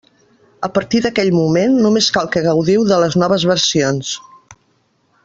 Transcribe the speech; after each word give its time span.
A 0.67 0.69
partir 0.77 1.01
d'aquell 1.05 1.29
moment, 1.35 1.77
només 1.87 2.09
cal 2.17 2.31
que 2.37 2.43
gaudiu 2.49 2.87
de 2.93 3.01
les 3.05 3.19
noves 3.25 3.47
versions. 3.53 4.15